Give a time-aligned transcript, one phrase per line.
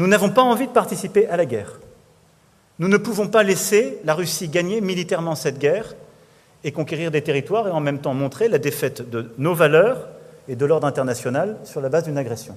[0.00, 1.78] Nous n'avons pas envie de participer à la guerre.
[2.78, 5.94] Nous ne pouvons pas laisser la Russie gagner militairement cette guerre
[6.64, 10.08] et conquérir des territoires et en même temps montrer la défaite de nos valeurs
[10.48, 12.56] et de l'ordre international sur la base d'une agression.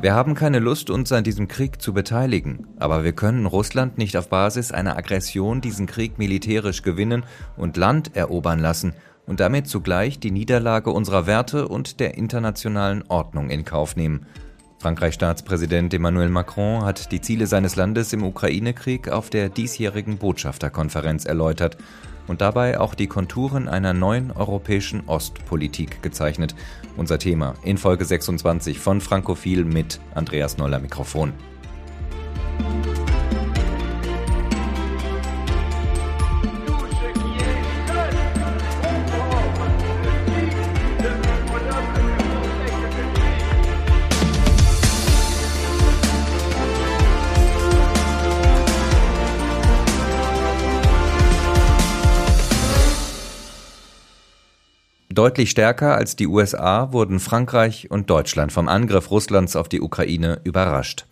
[0.00, 4.16] Wir haben keine Lust, uns an diesem Krieg zu beteiligen, aber wir können Russland nicht
[4.16, 7.24] auf Basis einer Aggression diesen Krieg militärisch gewinnen
[7.56, 8.92] und Land erobern lassen
[9.26, 14.24] und damit zugleich die Niederlage unserer Werte und der internationalen Ordnung in Kauf nehmen.
[14.78, 21.24] Frankreichs Staatspräsident Emmanuel Macron hat die Ziele seines Landes im Ukraine-Krieg auf der diesjährigen Botschafterkonferenz
[21.24, 21.76] erläutert
[22.28, 26.54] und dabei auch die Konturen einer neuen europäischen Ostpolitik gezeichnet.
[26.96, 31.32] Unser Thema in Folge 26 von Frankophil mit Andreas Noller Mikrofon.
[55.18, 60.40] Deutlich stärker als die USA wurden Frankreich und Deutschland vom Angriff Russlands auf die Ukraine
[60.44, 61.06] überrascht.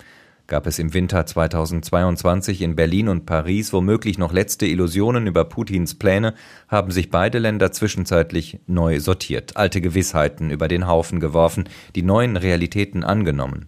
[0.47, 5.95] Gab es im Winter 2022 in Berlin und Paris womöglich noch letzte Illusionen über Putins
[5.95, 6.35] Pläne,
[6.69, 12.37] haben sich beide Länder zwischenzeitlich neu sortiert, alte Gewissheiten über den Haufen geworfen, die neuen
[12.37, 13.67] Realitäten angenommen.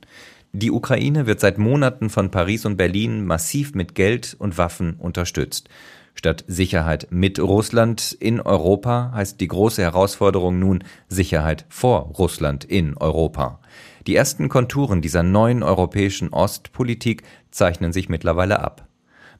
[0.54, 5.67] Die Ukraine wird seit Monaten von Paris und Berlin massiv mit Geld und Waffen unterstützt.
[6.20, 12.98] Statt Sicherheit mit Russland in Europa heißt die große Herausforderung nun Sicherheit vor Russland in
[12.98, 13.61] Europa.
[14.06, 18.86] Die ersten Konturen dieser neuen europäischen Ostpolitik zeichnen sich mittlerweile ab.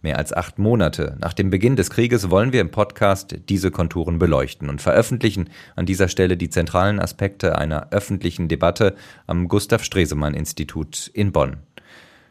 [0.02, 4.18] Mehr als acht Monate nach dem Beginn des Krieges wollen wir im Podcast diese Konturen
[4.18, 8.96] beleuchten und veröffentlichen an dieser Stelle die zentralen Aspekte einer öffentlichen Debatte
[9.28, 11.58] am Gustav Stresemann Institut in Bonn.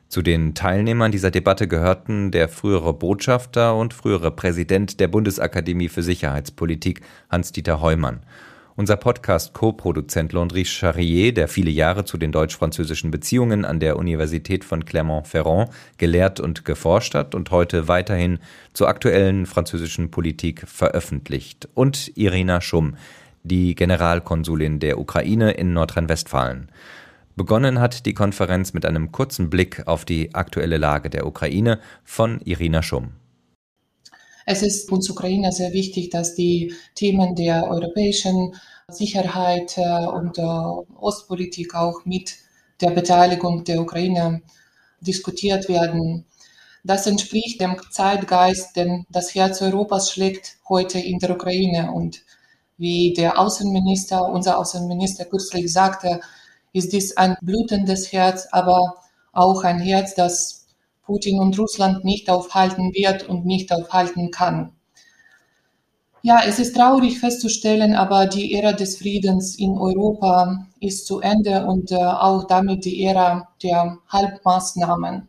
[0.09, 6.03] Zu den Teilnehmern dieser Debatte gehörten der frühere Botschafter und frühere Präsident der Bundesakademie für
[6.03, 8.21] Sicherheitspolitik Hans-Dieter Heumann.
[8.75, 14.87] Unser Podcast-Co-Produzent Landry Charrier, der viele Jahre zu den deutsch-französischen Beziehungen an der Universität von
[14.87, 15.69] Clermont-Ferrand
[15.99, 18.39] gelehrt und geforscht hat und heute weiterhin
[18.73, 21.69] zur aktuellen französischen Politik veröffentlicht.
[21.75, 22.97] Und Irina Schumm,
[23.43, 26.71] die Generalkonsulin der Ukraine in Nordrhein-Westfalen.
[27.39, 32.43] Begonnen hat die Konferenz mit einem kurzen Blick auf die aktuelle Lage der Ukraine von
[32.43, 33.13] Irina Schumm.
[34.45, 38.55] Es ist uns Ukraine sehr wichtig, dass die Themen der europäischen
[38.89, 42.35] Sicherheit äh, und Ostpolitik auch mit
[42.81, 44.43] der Beteiligung der Ukraine
[45.01, 46.25] diskutiert werden.
[46.83, 51.93] Das entspricht dem Zeitgeist, denn das Herz Europas schlägt heute in der Ukraine.
[51.93, 52.23] Und
[52.79, 56.21] wie der Außenminister, unser Außenminister kürzlich sagte,
[56.73, 58.97] ist dies ein blutendes Herz, aber
[59.33, 60.67] auch ein Herz, das
[61.05, 64.73] Putin und Russland nicht aufhalten wird und nicht aufhalten kann.
[66.23, 71.65] Ja, es ist traurig festzustellen, aber die Ära des Friedens in Europa ist zu Ende
[71.65, 75.29] und äh, auch damit die Ära der Halbmaßnahmen.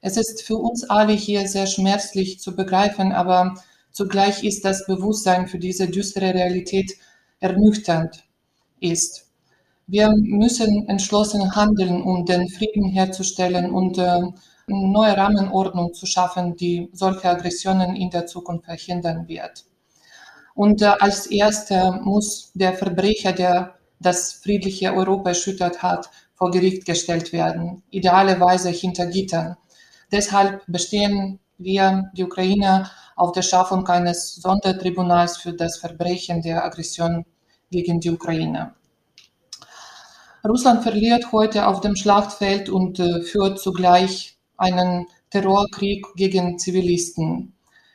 [0.00, 3.54] Es ist für uns alle hier sehr schmerzlich zu begreifen, aber
[3.90, 6.92] zugleich ist das Bewusstsein für diese düstere Realität
[7.40, 8.24] ernüchternd
[8.80, 9.23] ist.
[9.86, 14.22] Wir müssen entschlossen handeln, um den Frieden herzustellen und äh,
[14.66, 19.64] neue Rahmenordnung zu schaffen, die solche Aggressionen in der Zukunft verhindern wird.
[20.54, 26.86] Und äh, als erster muss der Verbrecher, der das friedliche Europa erschüttert hat, vor Gericht
[26.86, 29.56] gestellt werden, idealerweise hinter Gittern.
[30.10, 37.24] Deshalb bestehen wir, die Ukrainer, auf der Schaffung eines Sondertribunals für das Verbrechen der Aggression
[37.70, 38.74] gegen die Ukraine.
[40.46, 47.54] Russland verliert heute auf dem Schlachtfeld und äh, führt zugleich einen Terrorkrieg gegen Zivilisten.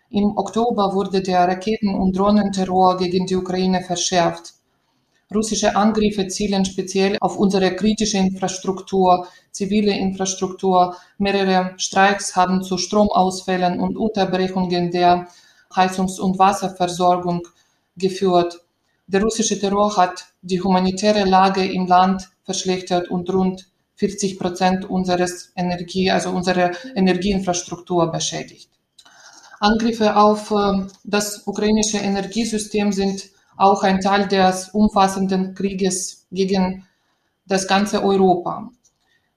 [0.09, 4.53] Im Oktober wurde der Raketen- und Drohnenterror gegen die Ukraine verschärft.
[5.33, 10.95] Russische Angriffe zielen speziell auf unsere kritische Infrastruktur, zivile Infrastruktur.
[11.19, 15.27] Mehrere Streiks haben zu Stromausfällen und Unterbrechungen der
[15.75, 17.47] Heizungs- und Wasserversorgung
[17.95, 18.59] geführt.
[19.05, 23.67] Der russische Terror hat die humanitäre Lage im Land verschlechtert und rund
[23.97, 28.71] 40 Prozent unseres Energie, also unserer Energieinfrastruktur beschädigt.
[29.59, 36.87] Angriffe auf äh, das ukrainische Energiesystem sind auch ein Teil des umfassenden Krieges gegen
[37.45, 38.71] das ganze Europa.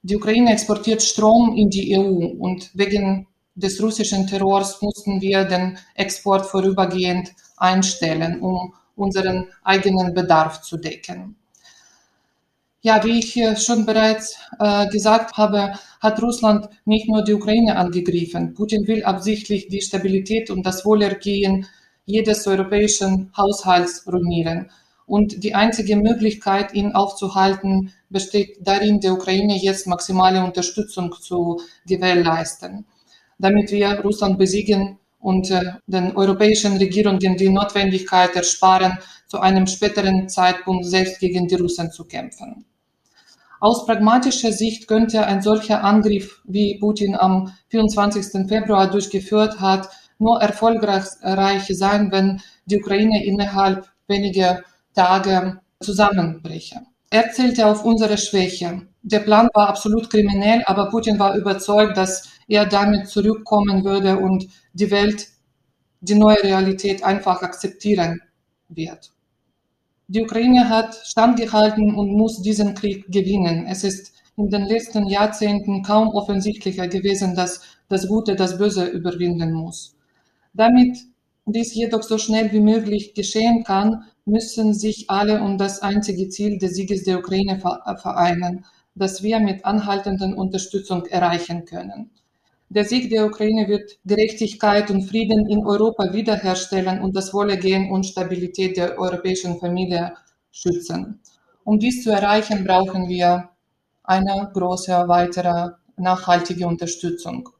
[0.00, 5.76] Die Ukraine exportiert Strom in die EU und wegen des russischen Terrors mussten wir den
[5.96, 11.36] Export vorübergehend einstellen, um unseren eigenen Bedarf zu decken.
[12.84, 18.54] Ja, wie ich schon bereits äh, gesagt habe, hat Russland nicht nur die Ukraine angegriffen.
[18.54, 21.66] Putin will absichtlich die Stabilität und das Wohlergehen
[22.06, 24.68] jedes europäischen Haushalts ruinieren.
[25.06, 32.84] Und die einzige Möglichkeit, ihn aufzuhalten, besteht darin, der Ukraine jetzt maximale Unterstützung zu gewährleisten,
[33.38, 38.98] damit wir Russland besiegen und äh, den europäischen Regierungen die Notwendigkeit ersparen,
[39.28, 42.64] zu einem späteren Zeitpunkt selbst gegen die Russen zu kämpfen.
[43.62, 48.48] Aus pragmatischer Sicht könnte ein solcher Angriff, wie Putin am 24.
[48.48, 49.88] Februar durchgeführt hat,
[50.18, 51.04] nur erfolgreich
[51.68, 54.64] sein, wenn die Ukraine innerhalb weniger
[54.96, 56.80] Tage zusammenbreche.
[57.08, 58.82] Er zählte auf unsere Schwäche.
[59.02, 64.48] Der Plan war absolut kriminell, aber Putin war überzeugt, dass er damit zurückkommen würde und
[64.72, 65.28] die Welt
[66.00, 68.22] die neue Realität einfach akzeptieren
[68.68, 69.11] wird.
[70.08, 73.66] Die Ukraine hat standgehalten und muss diesen Krieg gewinnen.
[73.66, 79.52] Es ist in den letzten Jahrzehnten kaum offensichtlicher gewesen, dass das Gute das Böse überwinden
[79.52, 79.94] muss.
[80.54, 80.98] Damit
[81.46, 86.58] dies jedoch so schnell wie möglich geschehen kann, müssen sich alle um das einzige Ziel
[86.58, 88.64] des Sieges der Ukraine vereinen,
[88.94, 92.10] das wir mit anhaltender Unterstützung erreichen können.
[92.74, 98.06] Der Sieg der Ukraine wird Gerechtigkeit und Frieden in Europa wiederherstellen und das Wohlergehen und
[98.06, 100.14] Stabilität der europäischen Familie
[100.50, 101.20] schützen.
[101.64, 103.50] Um dies zu erreichen, brauchen wir
[104.04, 107.50] eine große weitere nachhaltige Unterstützung.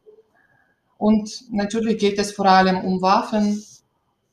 [0.97, 3.63] Und natürlich geht es vor allem um Waffen,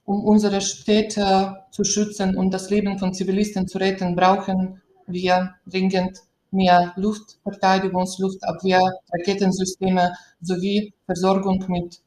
[0.06, 6.20] um unsere Städte zu schützen und das Leben von Zivilisten zu retten, brauchen wir dringend
[6.52, 8.82] mehr Luftverteidigungs-, Luftabwehr,
[9.12, 12.02] Raketensysteme sowie Versorgung mit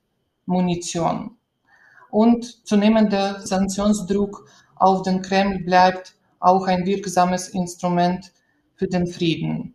[0.47, 1.37] Munition.
[2.11, 4.47] Und zunehmender Sanktionsdruck
[4.77, 8.33] auf den Kreml bleibt auch ein wirksames Instrument
[8.75, 9.75] für den Frieden.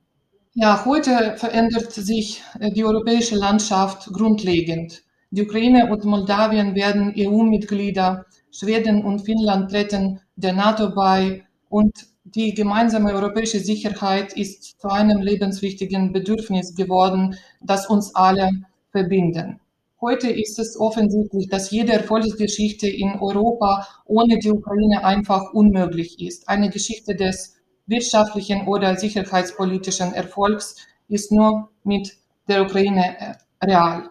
[0.53, 5.03] Ja, heute verändert sich äh, die europäische Landschaft grundlegend.
[5.29, 11.93] Die Ukraine und Moldawien werden EU-Mitglieder, Schweden und Finnland treten der NATO bei und
[12.35, 18.49] die gemeinsame europäische Sicherheit ist zu einem lebenswichtigen Bedürfnis geworden, das uns alle
[18.91, 19.59] verbinden.
[20.01, 26.47] Heute ist es offensichtlich, dass jede Erfolgsgeschichte in Europa ohne die Ukraine einfach unmöglich ist.
[26.47, 27.55] Eine Geschichte des
[27.87, 30.75] wirtschaftlichen oder sicherheitspolitischen Erfolgs
[31.07, 32.13] ist nur mit
[32.47, 34.09] der Ukraine äh, real.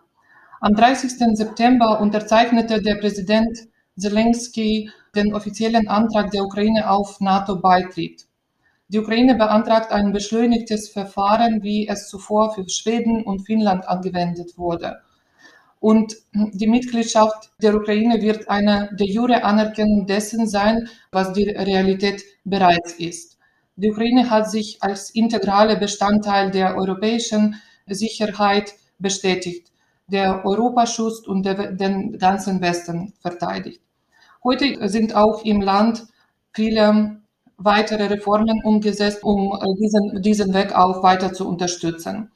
[0.60, 1.36] Am 30.
[1.36, 8.26] September unterzeichnete der Präsident Zelensky den offiziellen Antrag der Ukraine auf NATO-Beitritt.
[8.88, 14.98] Die Ukraine beantragt ein beschleunigtes Verfahren, wie es zuvor für Schweden und Finnland angewendet wurde.
[15.80, 22.22] Und die Mitgliedschaft der Ukraine wird eine de jure Anerkennung dessen sein, was die Realität
[22.44, 23.38] bereits ist.
[23.76, 27.56] Die Ukraine hat sich als integraler Bestandteil der europäischen
[27.86, 29.70] Sicherheit bestätigt
[30.08, 33.80] der Europa schützt und den ganzen Westen verteidigt.
[34.46, 36.04] Heute sind auch im Land
[36.52, 37.20] viele
[37.56, 42.30] weitere Reformen umgesetzt, um äh, diesen, diesen Weg auch weiter zu unterstützen.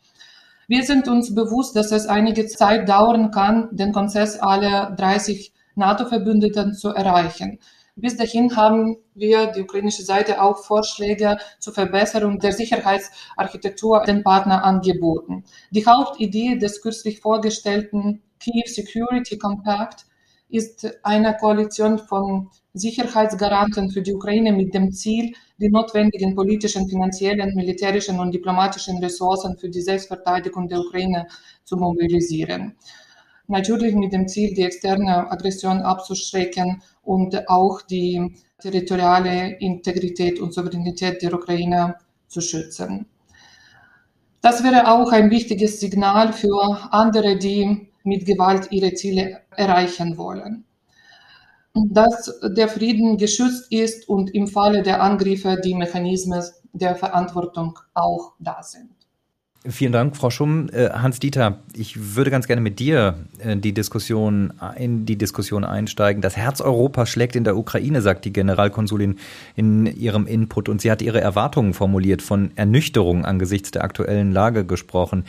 [0.66, 6.74] Wir sind uns bewusst, dass es einige Zeit dauern kann, den Konsens aller 30 NATO-Verbündeten
[6.74, 7.60] zu erreichen.
[7.94, 14.64] Bis dahin haben wir, die ukrainische Seite, auch Vorschläge zur Verbesserung der Sicherheitsarchitektur den Partner
[14.64, 15.44] angeboten.
[15.70, 20.06] Die Hauptidee des kürzlich vorgestellten Kiew Security Compact
[20.50, 27.54] ist eine Koalition von Sicherheitsgaranten für die Ukraine mit dem Ziel, die notwendigen politischen, finanziellen,
[27.54, 31.26] militärischen und diplomatischen Ressourcen für die Selbstverteidigung der Ukraine
[31.64, 32.76] zu mobilisieren
[33.50, 41.20] natürlich mit dem Ziel, die externe Aggression abzuschrecken und auch die territoriale Integrität und Souveränität
[41.22, 41.96] der Ukraine
[42.28, 43.06] zu schützen.
[44.40, 50.64] Das wäre auch ein wichtiges Signal für andere, die mit Gewalt ihre Ziele erreichen wollen.
[51.74, 56.42] Dass der Frieden geschützt ist und im Falle der Angriffe die Mechanismen
[56.72, 58.90] der Verantwortung auch da sind.
[59.68, 60.70] Vielen Dank, Frau Schumm.
[60.72, 66.22] Äh, Hans-Dieter, ich würde ganz gerne mit dir äh, die Diskussion, in die Diskussion einsteigen.
[66.22, 69.18] Das Herz Europas schlägt in der Ukraine, sagt die Generalkonsulin
[69.56, 70.70] in ihrem Input.
[70.70, 75.26] Und sie hat ihre Erwartungen formuliert, von Ernüchterung angesichts der aktuellen Lage gesprochen.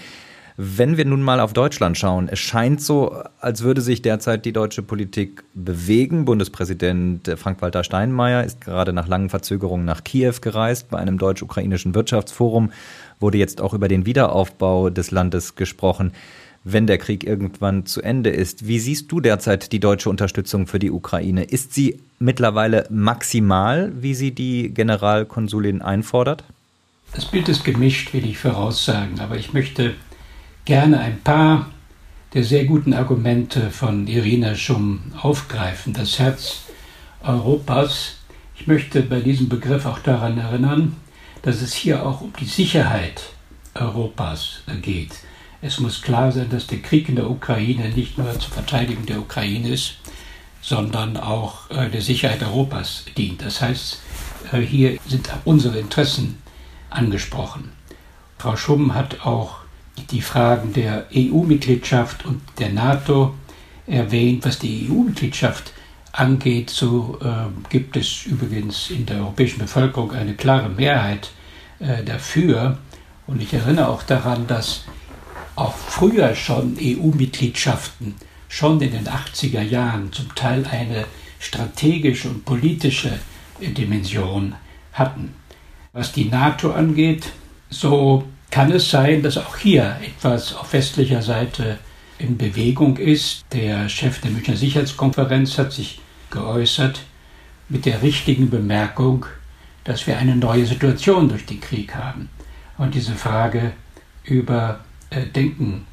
[0.57, 4.51] Wenn wir nun mal auf Deutschland schauen, es scheint so, als würde sich derzeit die
[4.51, 6.25] deutsche Politik bewegen.
[6.25, 10.89] Bundespräsident Frank-Walter Steinmeier ist gerade nach langen Verzögerungen nach Kiew gereist.
[10.89, 12.71] Bei einem deutsch-ukrainischen Wirtschaftsforum
[13.19, 16.11] wurde jetzt auch über den Wiederaufbau des Landes gesprochen,
[16.63, 18.67] wenn der Krieg irgendwann zu Ende ist.
[18.67, 21.43] Wie siehst du derzeit die deutsche Unterstützung für die Ukraine?
[21.43, 26.43] Ist sie mittlerweile maximal, wie sie die Generalkonsulin einfordert?
[27.13, 29.95] Das Bild ist gemischt, will ich voraussagen, aber ich möchte
[30.71, 31.69] gerne ein paar
[32.33, 35.91] der sehr guten Argumente von Irina Schumm aufgreifen.
[35.91, 36.61] Das Herz
[37.21, 38.15] Europas.
[38.55, 40.95] Ich möchte bei diesem Begriff auch daran erinnern,
[41.41, 43.33] dass es hier auch um die Sicherheit
[43.73, 45.11] Europas geht.
[45.61, 49.19] Es muss klar sein, dass der Krieg in der Ukraine nicht nur zur Verteidigung der
[49.19, 49.95] Ukraine ist,
[50.61, 53.41] sondern auch äh, der Sicherheit Europas dient.
[53.41, 53.99] Das heißt,
[54.53, 56.37] äh, hier sind unsere Interessen
[56.89, 57.73] angesprochen.
[58.37, 59.60] Frau Schumm hat auch
[60.11, 63.33] die Fragen der EU-Mitgliedschaft und der NATO
[63.87, 64.45] erwähnt.
[64.45, 65.73] Was die EU-Mitgliedschaft
[66.11, 71.31] angeht, so äh, gibt es übrigens in der europäischen Bevölkerung eine klare Mehrheit
[71.79, 72.77] äh, dafür.
[73.27, 74.85] Und ich erinnere auch daran, dass
[75.55, 78.15] auch früher schon EU-Mitgliedschaften
[78.49, 81.05] schon in den 80er Jahren zum Teil eine
[81.39, 83.19] strategische und politische
[83.59, 84.55] Dimension
[84.93, 85.33] hatten.
[85.93, 87.31] Was die NATO angeht,
[87.69, 91.79] so kann es sein, dass auch hier etwas auf westlicher Seite
[92.19, 93.45] in Bewegung ist.
[93.51, 97.01] Der Chef der Münchner Sicherheitskonferenz hat sich geäußert
[97.69, 99.25] mit der richtigen Bemerkung,
[99.85, 102.29] dass wir eine neue Situation durch den Krieg haben
[102.77, 103.71] und diese Frage
[104.23, 105.87] überdenken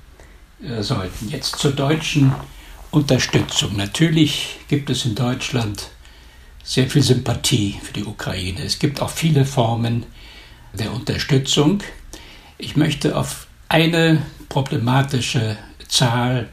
[0.62, 1.28] äh, sollten.
[1.28, 2.32] Jetzt zur deutschen
[2.90, 3.76] Unterstützung.
[3.76, 5.90] Natürlich gibt es in Deutschland
[6.64, 8.62] sehr viel Sympathie für die Ukraine.
[8.62, 10.04] Es gibt auch viele Formen
[10.74, 11.82] der Unterstützung.
[12.58, 15.56] Ich möchte auf eine problematische
[15.88, 16.48] Zahl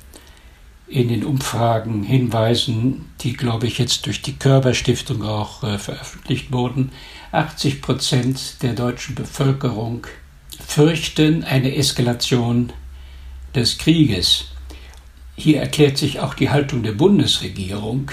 [0.87, 6.91] in den Umfragen hinweisen, die, glaube ich, jetzt durch die Körperstiftung auch äh, veröffentlicht wurden.
[7.31, 10.05] 80 Prozent der deutschen Bevölkerung
[10.65, 12.71] fürchten eine Eskalation
[13.55, 14.45] des Krieges.
[15.35, 18.11] Hier erklärt sich auch die Haltung der Bundesregierung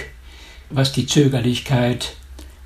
[0.74, 2.14] was die Zögerlichkeit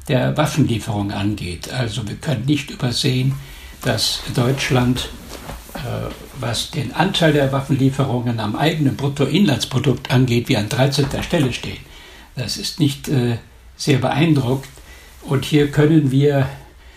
[0.09, 1.71] der Waffenlieferung angeht.
[1.73, 3.35] Also wir können nicht übersehen,
[3.83, 5.09] dass Deutschland,
[5.75, 5.78] äh,
[6.40, 11.06] was den Anteil der Waffenlieferungen am eigenen Bruttoinlandsprodukt angeht, wie an 13.
[11.23, 11.80] Stelle steht.
[12.35, 13.38] Das ist nicht äh,
[13.76, 14.71] sehr beeindruckend.
[15.23, 16.49] Und hier können wir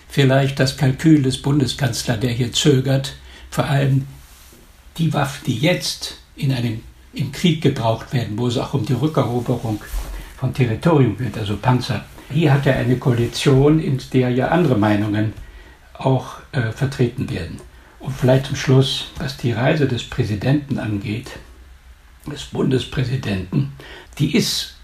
[0.07, 3.15] vielleicht das Kalkül des Bundeskanzlers, der hier zögert,
[3.49, 4.07] vor allem
[4.97, 6.81] die Waffen, die jetzt in einem,
[7.13, 9.81] im Krieg gebraucht werden, wo es auch um die Rückeroberung
[10.37, 12.05] von Territorium wird, also Panzer.
[12.31, 15.33] Hier hat er eine Koalition, in der ja andere Meinungen
[15.93, 17.59] auch äh, vertreten werden.
[17.99, 21.31] Und vielleicht zum Schluss, was die Reise des Präsidenten angeht,
[22.31, 23.73] des Bundespräsidenten,
[24.17, 24.75] die ist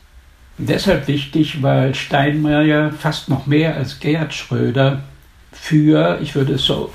[0.57, 5.03] deshalb wichtig, weil Steinmeier fast noch mehr als Gerhard Schröder
[5.51, 6.91] für, ich würde es so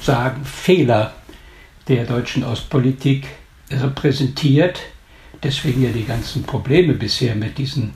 [0.00, 1.14] sagen, Fehler
[1.88, 3.26] der deutschen Ostpolitik
[3.70, 4.80] repräsentiert
[5.44, 7.92] deswegen ja die ganzen Probleme bisher mit diesen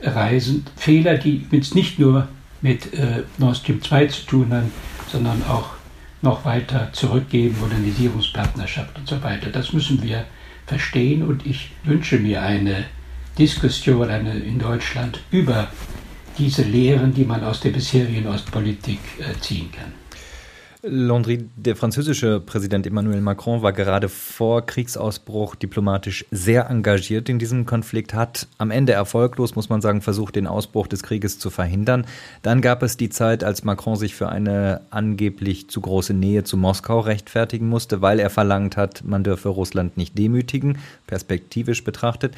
[0.00, 0.64] Reisen.
[0.76, 2.28] Fehler, die übrigens nicht nur
[2.62, 4.72] mit äh, Nord Stream 2 zu tun haben,
[5.14, 5.68] sondern auch
[6.22, 9.48] noch weiter zurückgeben, Modernisierungspartnerschaft und so weiter.
[9.50, 10.24] Das müssen wir
[10.66, 12.86] verstehen und ich wünsche mir eine
[13.38, 15.68] Diskussion eine, in Deutschland über
[16.36, 19.92] diese Lehren, die man aus der bisherigen Ostpolitik äh, ziehen kann.
[20.86, 27.64] Landry, der französische Präsident Emmanuel Macron war gerade vor Kriegsausbruch diplomatisch sehr engagiert in diesem
[27.64, 32.06] Konflikt, hat am Ende erfolglos, muss man sagen, versucht, den Ausbruch des Krieges zu verhindern.
[32.42, 36.58] Dann gab es die Zeit, als Macron sich für eine angeblich zu große Nähe zu
[36.58, 42.34] Moskau rechtfertigen musste, weil er verlangt hat, man dürfe Russland nicht demütigen, perspektivisch betrachtet.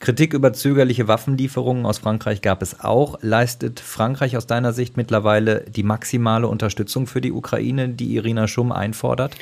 [0.00, 3.18] Kritik über zögerliche Waffenlieferungen aus Frankreich gab es auch.
[3.20, 8.72] Leistet Frankreich aus deiner Sicht mittlerweile die maximale Unterstützung für die Ukraine, die Irina Schumm
[8.72, 9.36] einfordert?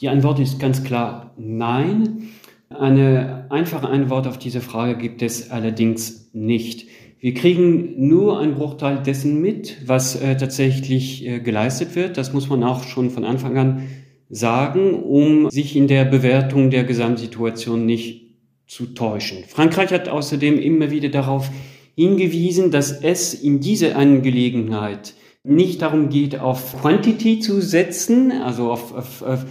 [0.00, 2.30] Die Antwort ist ganz klar nein.
[2.68, 6.88] Eine einfache Antwort auf diese Frage gibt es allerdings nicht.
[7.20, 12.16] Wir kriegen nur einen Bruchteil dessen mit, was äh, tatsächlich äh, geleistet wird.
[12.16, 13.82] Das muss man auch schon von Anfang an
[14.28, 18.25] sagen, um sich in der Bewertung der Gesamtsituation nicht
[18.66, 19.44] zu täuschen.
[19.46, 21.50] Frankreich hat außerdem immer wieder darauf
[21.94, 29.22] hingewiesen, dass es in dieser Angelegenheit nicht darum geht, auf Quantity zu setzen, also auf,
[29.22, 29.46] auf,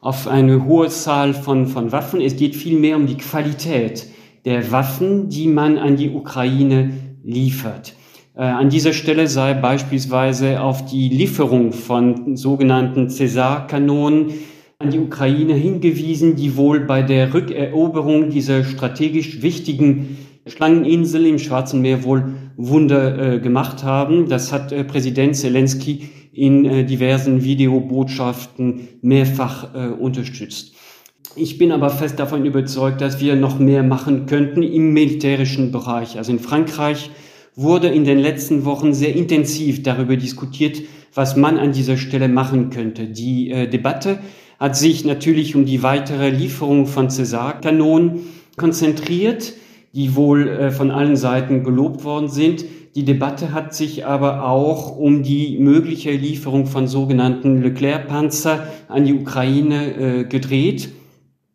[0.00, 2.20] auf eine hohe Zahl von, von Waffen.
[2.20, 4.06] Es geht vielmehr um die Qualität
[4.44, 6.90] der Waffen, die man an die Ukraine
[7.24, 7.94] liefert.
[8.34, 14.34] Äh, an dieser Stelle sei beispielsweise auf die Lieferung von sogenannten Cäsar-Kanonen
[14.78, 21.80] an die Ukraine hingewiesen, die wohl bei der Rückeroberung dieser strategisch wichtigen Schlangeninsel im Schwarzen
[21.80, 24.28] Meer wohl Wunder äh, gemacht haben.
[24.28, 30.74] Das hat äh, Präsident Zelensky in äh, diversen Videobotschaften mehrfach äh, unterstützt.
[31.36, 36.18] Ich bin aber fest davon überzeugt, dass wir noch mehr machen könnten im militärischen Bereich.
[36.18, 37.10] Also in Frankreich
[37.54, 40.82] wurde in den letzten Wochen sehr intensiv darüber diskutiert,
[41.14, 43.06] was man an dieser Stelle machen könnte.
[43.06, 44.18] Die äh, Debatte
[44.58, 48.20] hat sich natürlich um die weitere Lieferung von Cäsar-Kanonen
[48.56, 49.52] konzentriert
[49.96, 52.66] die wohl äh, von allen Seiten gelobt worden sind.
[52.94, 59.14] Die Debatte hat sich aber auch um die mögliche Lieferung von sogenannten Leclerc-Panzer an die
[59.14, 60.90] Ukraine äh, gedreht.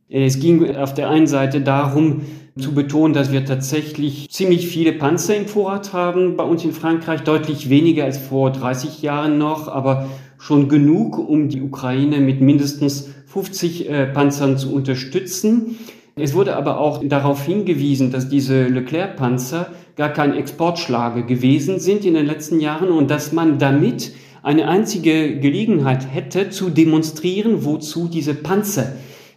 [0.10, 2.24] Es ging auf der einen Seite darum,
[2.58, 7.22] zu betonen, dass wir tatsächlich ziemlich viele Panzer im Vorrat haben bei uns in Frankreich,
[7.22, 10.10] deutlich weniger als vor 30 Jahren noch, aber
[10.42, 15.78] schon genug, um die Ukraine mit mindestens 50 äh, Panzern zu unterstützen.
[16.16, 22.16] Es wurde aber auch darauf hingewiesen, dass diese Leclerc-Panzer gar kein Exportschlager gewesen sind in
[22.16, 28.34] den letzten Jahren und dass man damit eine einzige Gelegenheit hätte zu demonstrieren, wozu diese
[28.34, 28.94] Panzer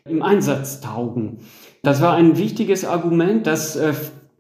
[0.09, 1.41] im Einsatz taugen.
[1.83, 3.93] Das war ein wichtiges Argument, das, äh,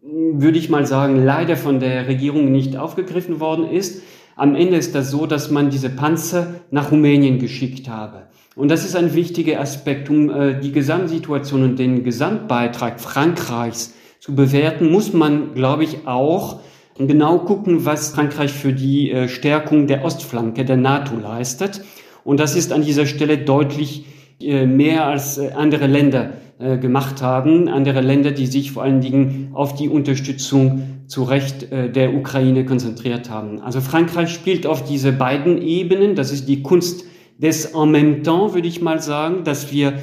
[0.02, 4.02] würde ich mal sagen, leider von der Regierung nicht aufgegriffen worden ist.
[4.36, 8.24] Am Ende ist das so, dass man diese Panzer nach Rumänien geschickt habe.
[8.56, 14.34] Und das ist ein wichtiger Aspekt, um äh, die Gesamtsituation und den Gesamtbeitrag Frankreichs zu
[14.34, 16.60] bewerten, muss man, glaube ich, auch
[16.98, 21.82] genau gucken, was Frankreich für die äh, Stärkung der Ostflanke der NATO leistet.
[22.24, 24.06] Und das ist an dieser Stelle deutlich
[24.40, 27.68] äh, mehr als äh, andere Länder äh, gemacht haben.
[27.68, 32.64] Andere Länder, die sich vor allen Dingen auf die Unterstützung zu Recht äh, der Ukraine
[32.64, 33.60] konzentriert haben.
[33.60, 36.14] Also Frankreich spielt auf diese beiden Ebenen.
[36.14, 37.04] Das ist die Kunst
[37.38, 39.94] des en même temps, würde ich mal sagen, dass wir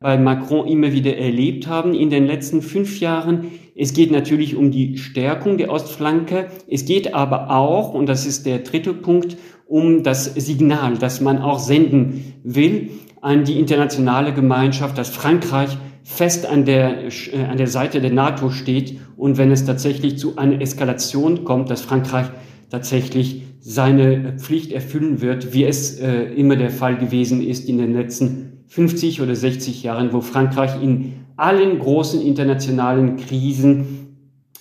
[0.00, 3.48] bei Macron immer wieder erlebt haben in den letzten fünf Jahren.
[3.76, 6.46] Es geht natürlich um die Stärkung der Ostflanke.
[6.68, 9.36] Es geht aber auch, und das ist der dritte Punkt,
[9.66, 12.90] um das Signal, das man auch senden will
[13.20, 15.76] an die internationale Gemeinschaft, dass Frankreich
[16.10, 20.36] fest an der, äh, an der Seite der NATO steht und wenn es tatsächlich zu
[20.36, 22.26] einer Eskalation kommt, dass Frankreich
[22.68, 27.94] tatsächlich seine Pflicht erfüllen wird, wie es äh, immer der Fall gewesen ist in den
[27.94, 34.16] letzten 50 oder 60 Jahren, wo Frankreich in allen großen internationalen Krisen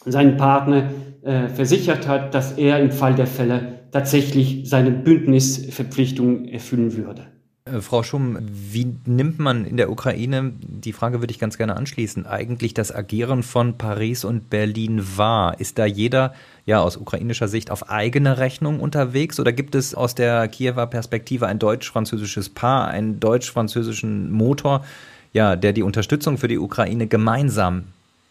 [0.06, 0.92] seinen Partner
[1.24, 7.28] äh, versichert hat, dass er im Fall der Fälle tatsächlich seine Bündnisverpflichtung erfüllen würde.
[7.72, 11.76] Äh, Frau Schumm, wie nimmt man in der Ukraine, die Frage würde ich ganz gerne
[11.76, 15.60] anschließen, eigentlich das Agieren von Paris und Berlin wahr?
[15.60, 16.34] Ist da jeder
[16.66, 21.48] ja aus ukrainischer Sicht auf eigene Rechnung unterwegs oder gibt es aus der Kiewer Perspektive
[21.48, 24.86] ein deutsch-französisches Paar, einen deutsch-französischen Motor,
[25.34, 27.84] ja, der die Unterstützung für die Ukraine gemeinsam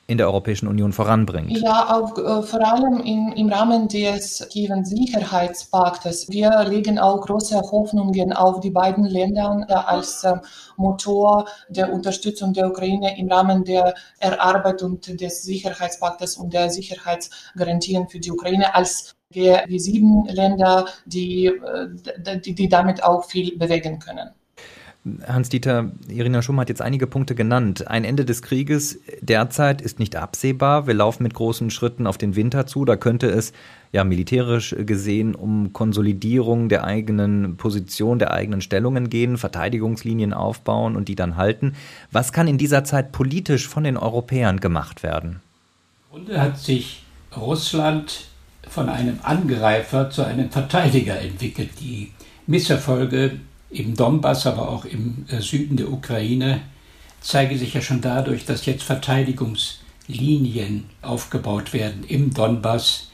[0.08, 1.50] in der Europäischen Union voranbringt?
[1.50, 6.28] Ja, auch äh, vor allem in, im Rahmen des Kiewer Sicherheitspaktes.
[6.30, 10.36] Wir legen auch große Hoffnungen auf die beiden Länder als äh,
[10.78, 18.18] Motor der Unterstützung der Ukraine im Rahmen der Erarbeitung des Sicherheitspaktes und der Sicherheitsgarantien für
[18.18, 24.30] die Ukraine als die sieben Länder, die, äh, die, die damit auch viel bewegen können.
[25.26, 27.88] Hans-Dieter, Irina Schumm hat jetzt einige Punkte genannt.
[27.88, 30.86] Ein Ende des Krieges derzeit ist nicht absehbar.
[30.86, 32.84] Wir laufen mit großen Schritten auf den Winter zu.
[32.84, 33.52] Da könnte es
[33.92, 41.08] ja militärisch gesehen um Konsolidierung der eigenen Position, der eigenen Stellungen gehen, Verteidigungslinien aufbauen und
[41.08, 41.74] die dann halten.
[42.10, 45.40] Was kann in dieser Zeit politisch von den Europäern gemacht werden?
[46.10, 47.04] Im Grunde hat sich
[47.36, 48.26] Russland
[48.68, 51.70] von einem Angreifer zu einem Verteidiger entwickelt.
[51.80, 52.12] Die
[52.46, 53.38] Misserfolge
[53.70, 56.62] im Donbass, aber auch im äh, Süden der Ukraine,
[57.20, 63.10] zeige sich ja schon dadurch, dass jetzt Verteidigungslinien aufgebaut werden im Donbass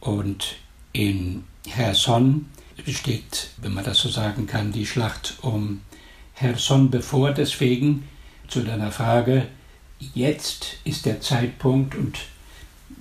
[0.00, 0.56] und
[0.92, 2.46] in Cherson
[2.84, 5.80] besteht, wenn man das so sagen kann, die Schlacht um
[6.38, 7.32] Cherson bevor.
[7.32, 8.08] Deswegen
[8.48, 9.46] zu deiner Frage,
[10.14, 12.18] jetzt ist der Zeitpunkt und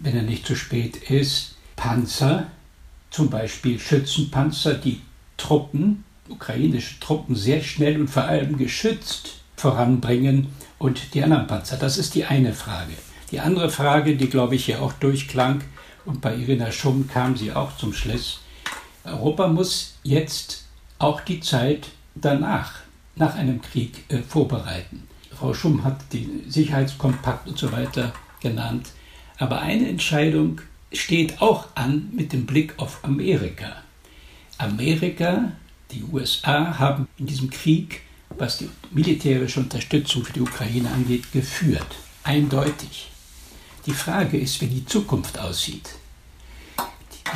[0.02, 2.48] wenn er nicht zu spät ist, Panzer,
[3.10, 5.02] zum Beispiel Schützenpanzer, die
[5.38, 10.48] Truppen ukrainische Truppen sehr schnell und vor allem geschützt voranbringen
[10.80, 11.78] und die anderen Panzer.
[11.78, 12.94] Das ist die eine Frage.
[13.32, 15.62] Die andere Frage, die glaube ich hier auch durchklang
[16.06, 18.42] und bei Irina Schumm kam sie auch zum Schluss.
[19.04, 20.66] Europa muss jetzt
[21.00, 22.80] auch die Zeit danach,
[23.16, 25.08] nach einem Krieg, äh, vorbereiten.
[25.32, 28.92] Frau Schumm hat den Sicherheitskompakt und so weiter genannt.
[29.38, 33.78] Aber eine Entscheidung steht auch an mit dem Blick auf Amerika.
[34.58, 35.52] Amerika
[35.94, 38.02] die USA haben in diesem Krieg
[38.38, 41.96] was die militärische Unterstützung für die Ukraine angeht, geführt.
[42.24, 43.10] Eindeutig.
[43.86, 45.90] Die Frage ist, wie die Zukunft aussieht.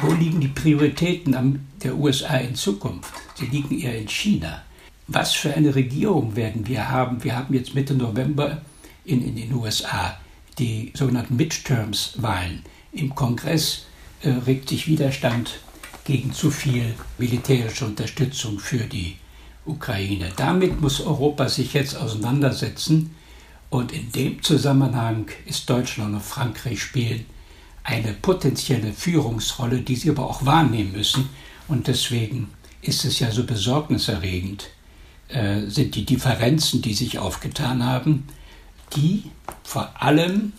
[0.01, 3.13] Wo liegen die Prioritäten der USA in Zukunft?
[3.35, 4.61] Sie liegen eher in China.
[5.07, 7.23] Was für eine Regierung werden wir haben?
[7.23, 8.61] Wir haben jetzt Mitte November
[9.05, 10.17] in, in den USA
[10.59, 12.63] die sogenannten Midterms-Wahlen.
[12.91, 13.85] Im Kongress
[14.21, 15.59] äh, regt sich Widerstand
[16.07, 19.17] gegen zu viel militärische Unterstützung für die
[19.65, 20.31] Ukraine.
[20.37, 23.13] Damit muss Europa sich jetzt auseinandersetzen
[23.69, 27.25] und in dem Zusammenhang ist Deutschland und Frankreich spielen
[27.83, 31.27] eine potenzielle Führungsrolle, die sie aber auch wahrnehmen müssen.
[31.67, 34.69] Und deswegen ist es ja so besorgniserregend,
[35.27, 38.27] äh, sind die Differenzen, die sich aufgetan haben,
[38.95, 39.23] die
[39.63, 40.53] vor allem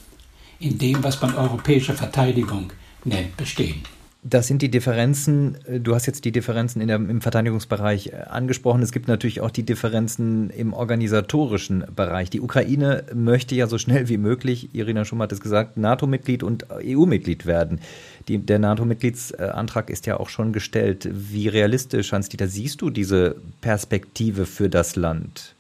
[0.61, 2.70] in dem, was man europäische Verteidigung
[3.04, 3.82] nennt, bestehen.
[4.24, 8.83] Das sind die Differenzen, äh, du hast jetzt die Differenzen der, im Verteidigungsbereich äh, angesprochen.
[8.83, 12.28] Es gibt natürlich auch die Differenzen im organisatorischen Bereich.
[12.28, 16.66] Die Ukraine möchte ja so schnell wie möglich, Irina Schumm hat es gesagt, NATO-Mitglied und
[16.72, 17.81] EU-Mitglied werden.
[18.26, 21.09] Die, der NATO-Mitgliedsantrag ist ja auch schon gestellt.
[21.12, 25.54] Wie realistisch, Hans-Dieter, siehst du diese Perspektive für das Land?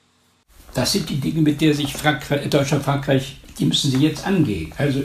[0.74, 4.72] Das sind die Dinge, mit denen sich Frankreich, Deutschland, Frankreich, die müssen sie jetzt angehen.
[4.76, 5.04] Also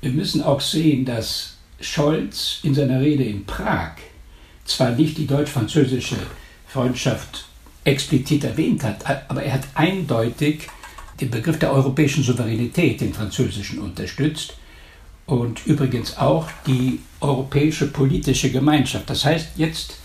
[0.00, 3.92] wir müssen auch sehen, dass Scholz in seiner Rede in Prag
[4.64, 6.16] zwar nicht die deutsch-französische
[6.66, 7.46] Freundschaft
[7.84, 10.68] explizit erwähnt hat, aber er hat eindeutig
[11.20, 14.54] den Begriff der europäischen Souveränität, den französischen, unterstützt
[15.26, 19.08] und übrigens auch die europäische politische Gemeinschaft.
[19.08, 19.96] Das heißt, jetzt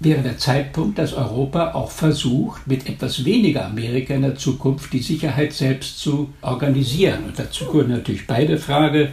[0.00, 5.02] wäre der Zeitpunkt, dass Europa auch versucht, mit etwas weniger Amerika in der Zukunft die
[5.02, 7.24] Sicherheit selbst zu organisieren.
[7.24, 9.12] Und dazu gehört natürlich beide Frage,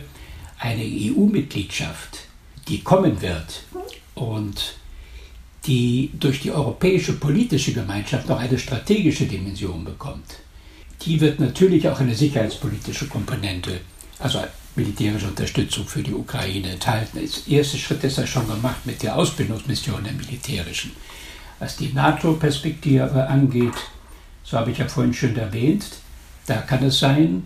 [0.60, 2.20] eine EU-Mitgliedschaft,
[2.68, 3.64] die kommen wird
[4.16, 4.76] und
[5.66, 10.40] die durch die europäische politische Gemeinschaft noch eine strategische Dimension bekommt,
[11.02, 13.82] die wird natürlich auch eine sicherheitspolitische Komponente,
[14.20, 14.40] also
[14.76, 17.20] militärische Unterstützung für die Ukraine enthalten.
[17.20, 20.92] Der erste Schritt ist ja schon gemacht mit der Ausbildungsmission der militärischen.
[21.60, 23.74] Was die NATO-Perspektive angeht,
[24.44, 25.86] so habe ich ja vorhin schon erwähnt,
[26.46, 27.44] da kann es sein,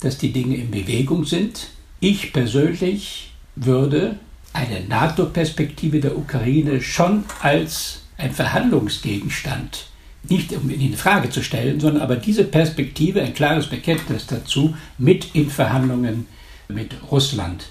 [0.00, 1.68] dass die Dinge in Bewegung sind.
[2.02, 4.16] Ich persönlich würde
[4.54, 9.86] eine NATO-Perspektive der Ukraine schon als ein Verhandlungsgegenstand,
[10.26, 15.34] nicht um in Frage zu stellen, sondern aber diese Perspektive, ein klares Bekenntnis dazu, mit
[15.34, 16.26] in Verhandlungen
[16.68, 17.66] mit Russland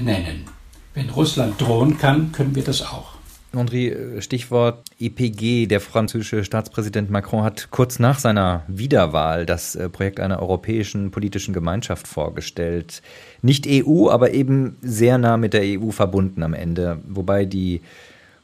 [0.00, 0.46] nennen.
[0.94, 3.18] Wenn Russland drohen kann, können wir das auch.
[3.54, 5.66] André, Stichwort EPG.
[5.66, 11.54] Der französische Staatspräsident Macron hat kurz nach seiner Wiederwahl das äh, Projekt einer europäischen politischen
[11.54, 13.02] Gemeinschaft vorgestellt.
[13.42, 17.80] Nicht EU, aber eben sehr nah mit der EU verbunden am Ende, wobei die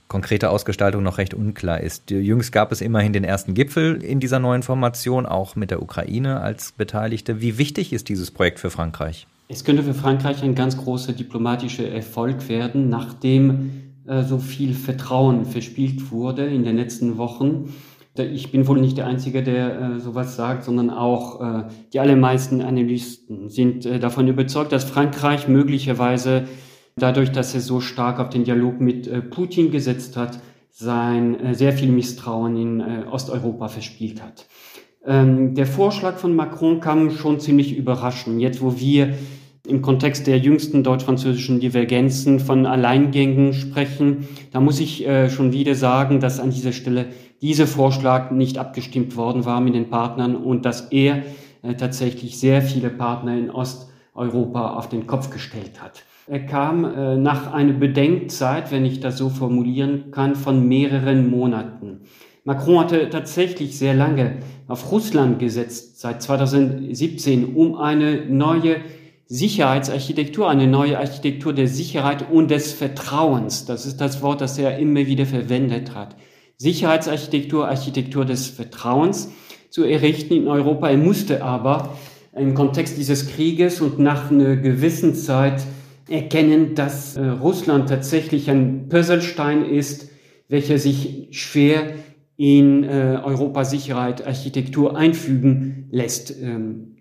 [0.09, 2.11] konkrete Ausgestaltung noch recht unklar ist.
[2.11, 6.41] Jüngst gab es immerhin den ersten Gipfel in dieser neuen Formation, auch mit der Ukraine
[6.41, 7.41] als Beteiligte.
[7.41, 9.27] Wie wichtig ist dieses Projekt für Frankreich?
[9.49, 15.47] Es könnte für Frankreich ein ganz großer diplomatischer Erfolg werden, nachdem äh, so viel Vertrauen
[15.47, 17.75] verspielt wurde in den letzten Wochen.
[18.17, 22.63] Ich bin wohl nicht der Einzige, der äh, sowas sagt, sondern auch äh, die allermeisten
[22.63, 26.45] Analysten sind äh, davon überzeugt, dass Frankreich möglicherweise
[26.97, 30.39] dadurch, dass er so stark auf den Dialog mit äh, Putin gesetzt hat,
[30.71, 34.47] sein äh, sehr viel Misstrauen in Osteuropa verspielt hat.
[35.05, 38.41] Ähm, der Vorschlag von Macron kam schon ziemlich überraschend.
[38.41, 39.15] Jetzt, wo wir
[39.67, 44.29] im Kontext der jüngsten deutsch-französischen Divergenzen von Alleingängen sprechen.
[44.53, 47.07] Da muss ich äh, schon wieder sagen, dass an dieser Stelle
[47.41, 51.23] dieser Vorschlag nicht abgestimmt worden war mit den Partnern und dass er
[51.63, 56.05] äh, tatsächlich sehr viele Partner in Osteuropa auf den Kopf gestellt hat.
[56.27, 62.01] Er kam äh, nach einer Bedenkzeit, wenn ich das so formulieren kann, von mehreren Monaten.
[62.45, 64.37] Macron hatte tatsächlich sehr lange
[64.69, 68.77] auf Russland gesetzt, seit 2017, um eine neue
[69.27, 73.65] Sicherheitsarchitektur, eine neue Architektur der Sicherheit und des Vertrauens.
[73.65, 76.17] Das ist das Wort, das er immer wieder verwendet hat.
[76.59, 79.31] Sicherheitsarchitektur, Architektur des Vertrauens
[79.71, 80.91] zu errichten in Europa.
[80.91, 81.97] Er musste aber
[82.35, 85.63] im Kontext dieses Krieges und nach einer gewissen Zeit
[86.09, 90.11] erkennen, dass äh, Russland tatsächlich ein Puzzlestein ist,
[90.49, 91.95] welcher sich schwer
[92.37, 96.35] in äh, Europas Sicherheit, Architektur einfügen lässt.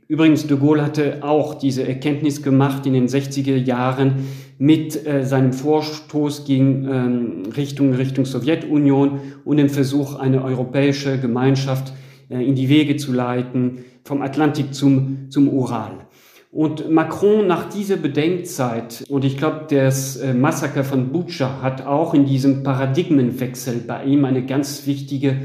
[0.07, 5.53] Übrigens, de Gaulle hatte auch diese Erkenntnis gemacht in den 60er Jahren mit äh, seinem
[5.53, 11.93] Vorstoß gegen ähm, Richtung, Richtung Sowjetunion und dem Versuch, eine europäische Gemeinschaft
[12.29, 16.05] äh, in die Wege zu leiten, vom Atlantik zum, zum Ural.
[16.51, 22.13] Und Macron nach dieser Bedenkzeit, und ich glaube, das äh, Massaker von Bucha hat auch
[22.13, 25.37] in diesem Paradigmenwechsel bei ihm eine ganz wichtige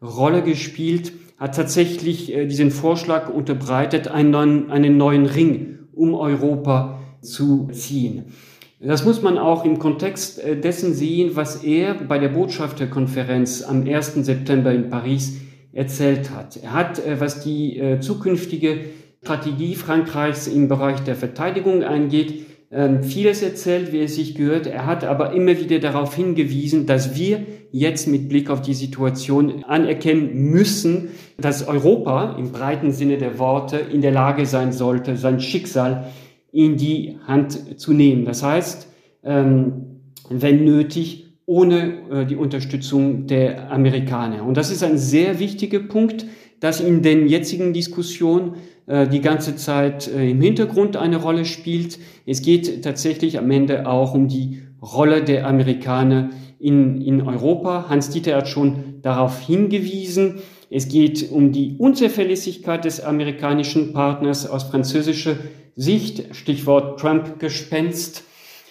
[0.00, 7.00] Rolle gespielt, hat tatsächlich äh, diesen Vorschlag unterbreitet, einen neuen, einen neuen Ring um Europa
[7.20, 8.26] zu ziehen.
[8.80, 13.86] Das muss man auch im Kontext äh, dessen sehen, was er bei der Botschafterkonferenz am
[13.86, 14.14] 1.
[14.14, 15.38] September in Paris
[15.72, 16.58] erzählt hat.
[16.62, 18.80] Er hat, äh, was die zukünftige
[19.22, 24.66] Strategie Frankreichs im Bereich der Verteidigung angeht, ähm, vieles erzählt, wie es sich gehört.
[24.66, 29.64] Er hat aber immer wieder darauf hingewiesen, dass wir jetzt mit Blick auf die Situation
[29.64, 31.08] anerkennen müssen,
[31.38, 36.06] dass Europa im breiten Sinne der Worte in der Lage sein sollte, sein Schicksal
[36.52, 38.26] in die Hand zu nehmen.
[38.26, 38.86] Das heißt,
[39.24, 44.44] ähm, wenn nötig, ohne äh, die Unterstützung der Amerikaner.
[44.44, 46.26] Und das ist ein sehr wichtiger Punkt,
[46.60, 48.54] dass in den jetzigen Diskussionen
[48.86, 51.98] äh, die ganze Zeit äh, im Hintergrund eine Rolle spielt.
[52.24, 56.30] Es geht tatsächlich am Ende auch um die Rolle der Amerikaner
[56.64, 57.86] in, in Europa.
[57.90, 60.36] Hans-Dieter hat schon darauf hingewiesen.
[60.70, 65.36] Es geht um die Unzuverlässigkeit des amerikanischen Partners aus französischer
[65.76, 68.24] Sicht, Stichwort Trump-Gespenst.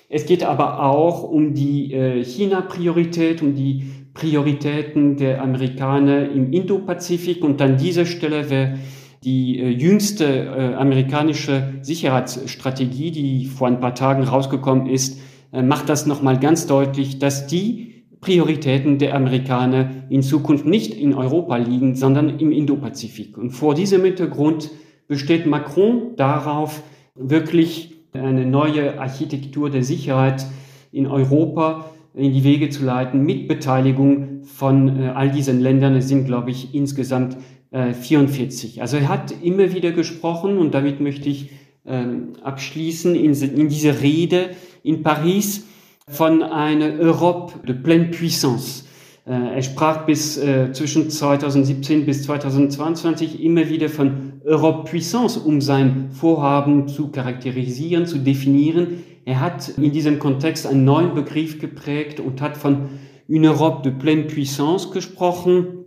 [0.10, 3.84] Es geht aber auch um die äh, China-Priorität, um die
[4.16, 7.44] Prioritäten der Amerikaner im Indo-Pazifik.
[7.44, 8.80] Und an dieser Stelle wäre
[9.24, 15.20] die äh, jüngste äh, amerikanische Sicherheitsstrategie, die vor ein paar Tagen rausgekommen ist,
[15.62, 21.58] macht das nochmal ganz deutlich, dass die Prioritäten der Amerikaner in Zukunft nicht in Europa
[21.58, 23.38] liegen, sondern im Indopazifik.
[23.38, 24.72] Und vor diesem Hintergrund
[25.08, 26.82] besteht Macron darauf,
[27.16, 30.46] wirklich eine neue Architektur der Sicherheit
[30.92, 35.96] in Europa in die Wege zu leiten mit Beteiligung von äh, all diesen Ländern.
[35.96, 37.38] Es sind, glaube ich, insgesamt
[37.72, 38.78] 44.
[38.78, 41.50] Äh, also er hat immer wieder gesprochen und damit möchte ich
[41.86, 44.52] ähm, abschließen in, in diese Rede
[44.84, 45.66] in Paris
[46.08, 48.84] von einer Europe de pleine puissance.
[49.26, 55.62] Äh, er sprach bis äh, zwischen 2017 bis 2022 immer wieder von Europe Puissance, um
[55.62, 59.04] sein Vorhaben zu charakterisieren, zu definieren.
[59.24, 62.90] Er hat in diesem Kontext einen neuen Begriff geprägt und hat von
[63.30, 65.86] une Europe de pleine puissance gesprochen.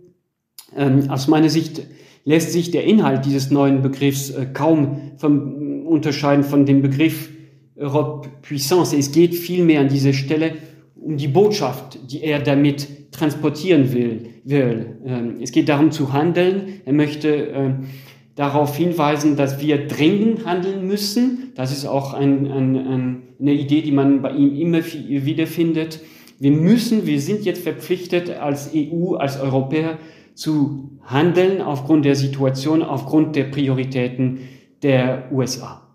[0.75, 1.83] Ähm, aus meiner Sicht
[2.25, 7.29] lässt sich der Inhalt dieses neuen Begriffs äh, kaum vom, unterscheiden von dem Begriff
[7.77, 8.95] Europe Puissance.
[8.95, 10.53] Es geht vielmehr an dieser Stelle
[10.95, 14.29] um die Botschaft, die er damit transportieren will.
[14.43, 14.97] will.
[15.05, 16.81] Ähm, es geht darum zu handeln.
[16.85, 17.73] Er möchte äh,
[18.35, 21.51] darauf hinweisen, dass wir dringend handeln müssen.
[21.55, 26.01] Das ist auch ein, ein, ein, eine Idee, die man bei ihm immer wiederfindet.
[26.39, 29.97] Wir müssen, wir sind jetzt verpflichtet als EU, als Europäer,
[30.35, 34.41] zu handeln aufgrund der Situation, aufgrund der Prioritäten
[34.83, 35.86] der USA.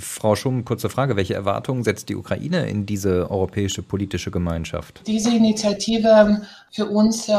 [0.00, 1.14] Frau Schumm, kurze Frage.
[1.14, 5.02] Welche Erwartungen setzt die Ukraine in diese europäische politische Gemeinschaft?
[5.06, 7.32] Diese Initiative für uns äh,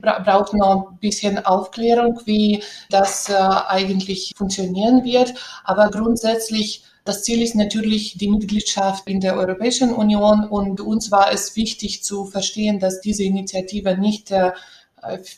[0.00, 5.34] braucht noch ein bisschen Aufklärung, wie das äh, eigentlich funktionieren wird.
[5.64, 11.32] Aber grundsätzlich das Ziel ist natürlich die Mitgliedschaft in der Europäischen Union und uns war
[11.32, 14.52] es wichtig zu verstehen, dass diese Initiative nicht äh,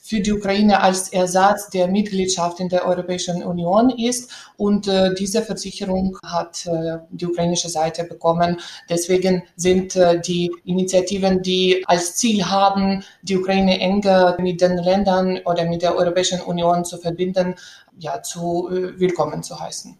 [0.02, 4.30] für die Ukraine als Ersatz der Mitgliedschaft in der Europäischen Union ist.
[4.56, 8.60] Und äh, diese Versicherung hat äh, die ukrainische Seite bekommen.
[8.90, 15.40] Deswegen sind äh, die Initiativen, die als Ziel haben, die Ukraine enger mit den Ländern
[15.44, 17.54] oder mit der Europäischen Union zu verbinden,
[17.98, 19.96] ja, zu äh, willkommen zu heißen.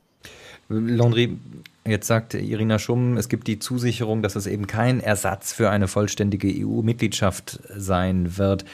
[0.68, 1.38] Landry,
[1.86, 5.86] Jetzt sagt Irina Schumm, es gibt die Zusicherung, dass es eben kein Ersatz für eine
[5.86, 8.64] vollständige EU-Mitgliedschaft sein wird.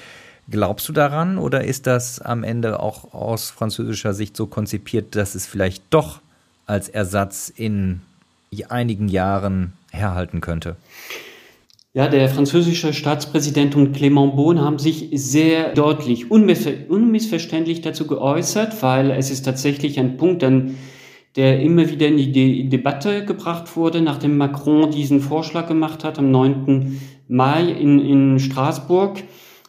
[0.50, 5.36] Glaubst du daran oder ist das am Ende auch aus französischer Sicht so konzipiert, dass
[5.36, 6.20] es vielleicht doch
[6.66, 8.00] als Ersatz in
[8.68, 10.76] einigen Jahren herhalten könnte?
[11.92, 19.10] Ja, der französische Staatspräsident und Clément Beaune haben sich sehr deutlich, unmissverständlich dazu geäußert, weil
[19.10, 20.76] es ist tatsächlich ein Punkt, an
[21.36, 26.18] der immer wieder in die De Debatte gebracht wurde, nachdem Macron diesen Vorschlag gemacht hat
[26.18, 27.00] am 9.
[27.28, 29.22] Mai in, in Straßburg.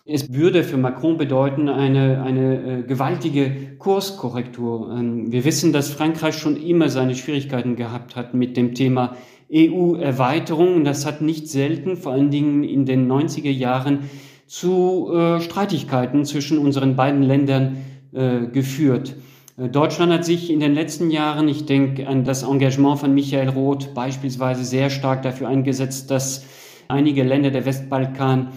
[0.06, 4.92] Es würde für Macron bedeuten eine, eine äh, gewaltige Kurskorrektur.
[4.92, 9.16] Ähm, wir wissen, dass Frankreich schon immer seine Schwierigkeiten gehabt hat mit dem Thema
[9.54, 10.84] EU-Erweiterung.
[10.84, 14.10] Das hat nicht selten, vor allen Dingen in den 90er Jahren,
[14.48, 17.78] zu äh, Streitigkeiten zwischen unseren beiden Ländern
[18.12, 19.16] äh, geführt.
[19.58, 23.94] Deutschland hat sich in den letzten Jahren, ich denke an das Engagement von Michael Roth
[23.94, 26.46] beispielsweise sehr stark dafür eingesetzt, dass
[26.88, 28.48] einige Länder der Westbalkan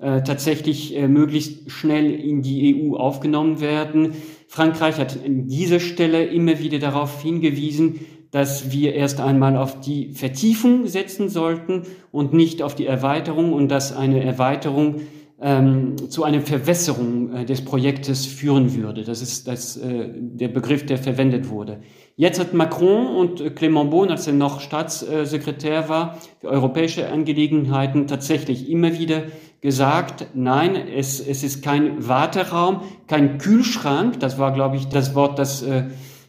[0.00, 4.14] äh, tatsächlich äh, möglichst schnell in die EU aufgenommen werden.
[4.48, 10.12] Frankreich hat an dieser Stelle immer wieder darauf hingewiesen, dass wir erst einmal auf die
[10.12, 15.02] Vertiefung setzen sollten und nicht auf die Erweiterung und dass eine Erweiterung
[15.40, 19.04] ähm, zu einer Verwässerung äh, des Projektes führen würde.
[19.04, 21.80] Das ist das, äh, der Begriff, der verwendet wurde.
[22.16, 28.70] Jetzt hat Macron und Clément Beaune, als er noch Staatssekretär war für europäische Angelegenheiten, tatsächlich
[28.70, 29.24] immer wieder
[29.64, 34.20] gesagt, nein, es, es ist kein Warteraum, kein Kühlschrank.
[34.20, 35.84] Das war, glaube ich, das Wort, das, äh,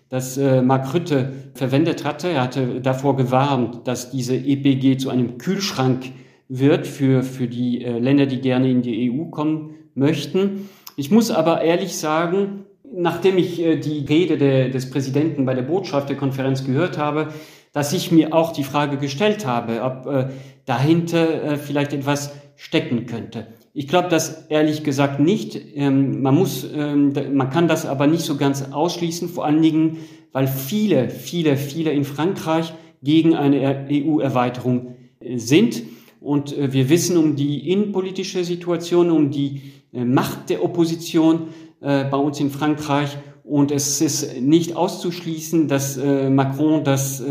[0.07, 2.29] das äh, Mark Rütte verwendet hatte.
[2.29, 6.13] Er hatte davor gewarnt, dass diese EPG zu einem Kühlschrank
[6.47, 10.69] wird für, für die äh, Länder, die gerne in die EU kommen möchten.
[10.95, 15.63] Ich muss aber ehrlich sagen, nachdem ich äh, die Rede de, des Präsidenten bei der
[15.63, 17.33] Botschafterkonferenz gehört habe,
[17.73, 20.27] dass ich mir auch die Frage gestellt habe, ob äh,
[20.65, 23.47] dahinter äh, vielleicht etwas stecken könnte.
[23.73, 25.59] Ich glaube das ehrlich gesagt nicht.
[25.75, 29.97] Ähm, man muss, ähm, man kann das aber nicht so ganz ausschließen, vor allen Dingen,
[30.31, 35.83] weil viele, viele, viele in Frankreich gegen eine EU-Erweiterung äh, sind.
[36.19, 39.61] Und äh, wir wissen um die innenpolitische Situation, um die
[39.93, 41.49] äh, Macht der Opposition
[41.81, 43.17] äh, bei uns in Frankreich.
[43.43, 47.23] Und es ist nicht auszuschließen, dass Macron das,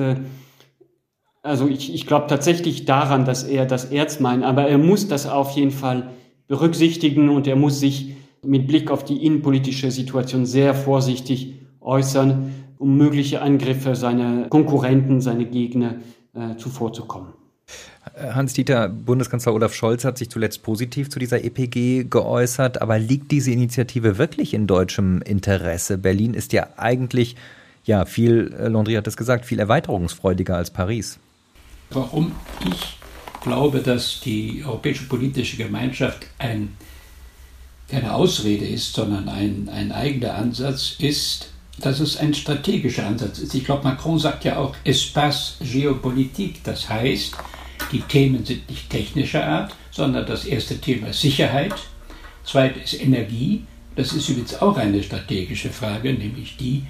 [1.45, 5.27] also ich, ich glaube tatsächlich daran, dass er das ernst meint, aber er muss das
[5.27, 6.11] auf jeden Fall
[6.49, 12.97] berücksichtigen und er muss sich mit Blick auf die innenpolitische Situation sehr vorsichtig äußern, um
[12.97, 15.97] mögliche Angriffe seiner Konkurrenten, seiner Gegner
[16.35, 17.35] äh, zuvorzukommen.
[18.17, 23.51] Hans-Dieter, Bundeskanzler Olaf Scholz hat sich zuletzt positiv zu dieser EPG geäußert, aber liegt diese
[23.51, 25.99] Initiative wirklich in deutschem Interesse?
[25.99, 27.37] Berlin ist ja eigentlich,
[27.85, 31.19] ja, viel, äh, Landry hat es gesagt, viel erweiterungsfreudiger als Paris.
[31.95, 32.33] Warum
[32.69, 32.97] ich
[33.43, 36.77] glaube, dass die europäische politische Gemeinschaft ein,
[37.89, 43.55] keine Ausrede ist, sondern ein, ein eigener Ansatz ist, dass es ein strategischer Ansatz ist.
[43.55, 47.37] Ich glaube, Macron sagt ja auch Espace Geopolitik, das heißt,
[47.93, 51.75] die Themen sind nicht technischer Art, sondern das erste Thema ist Sicherheit,
[52.45, 53.65] zweit ist Energie.
[53.97, 56.85] Das ist übrigens auch eine strategische Frage, nämlich die,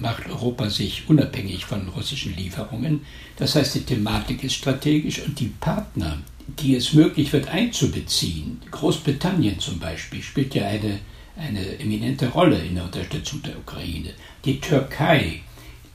[0.00, 3.00] macht Europa sich unabhängig von russischen Lieferungen.
[3.36, 9.58] Das heißt, die Thematik ist strategisch und die Partner, die es möglich wird einzubeziehen, Großbritannien
[9.58, 10.98] zum Beispiel, spielt ja eine,
[11.36, 14.10] eine eminente Rolle in der Unterstützung der Ukraine.
[14.44, 15.42] Die Türkei,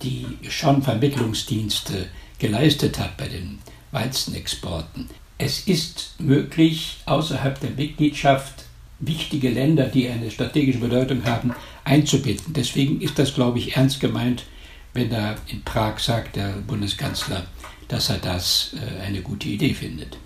[0.01, 3.59] die schon Vermittlungsdienste geleistet hat bei den
[3.91, 5.09] Weizenexporten.
[5.37, 8.62] Es ist möglich, außerhalb der Mitgliedschaft
[9.05, 12.53] wichtige Länder, die eine strategische Bedeutung haben, einzubinden.
[12.53, 14.45] Deswegen ist das, glaube ich, ernst gemeint,
[14.93, 17.43] wenn da in Prag sagt, der Bundeskanzler,
[17.87, 20.17] dass er das äh, eine gute Idee findet.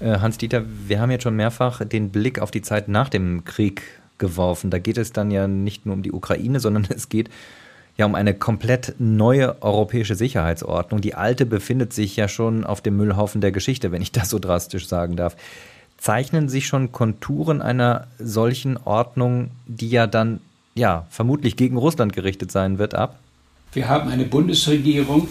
[0.00, 3.82] Äh, Hans-Dieter, wir haben jetzt schon mehrfach den Blick auf die Zeit nach dem Krieg
[4.18, 4.70] geworfen.
[4.70, 7.28] Da geht es dann ja nicht nur um die Ukraine, sondern es geht
[7.96, 11.00] ja um eine komplett neue europäische Sicherheitsordnung.
[11.00, 14.38] Die alte befindet sich ja schon auf dem Müllhaufen der Geschichte, wenn ich das so
[14.38, 15.36] drastisch sagen darf.
[16.00, 20.40] Zeichnen sich schon Konturen einer solchen Ordnung, die ja dann
[20.74, 23.18] ja vermutlich gegen Russland gerichtet sein wird, ab?
[23.72, 25.28] Wir haben eine Bundesregierung,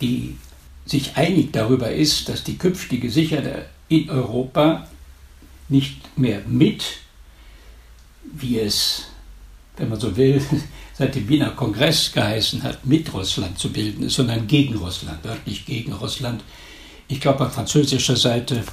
[0.00, 0.36] die
[0.86, 4.86] sich einig darüber ist, dass die künftige Sicherheit in Europa
[5.68, 6.84] nicht mehr mit,
[8.22, 9.08] wie es,
[9.76, 10.40] wenn man so will,
[10.94, 15.66] seit dem Wiener Kongress geheißen hat, mit Russland zu bilden ist, sondern gegen Russland, wörtlich
[15.66, 16.42] gegen Russland.
[17.06, 18.64] Ich glaube, auf französischer Seite